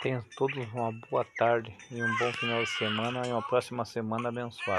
[0.00, 4.30] Tenham todos uma boa tarde e um bom final de semana e uma próxima semana
[4.30, 4.78] abençoada.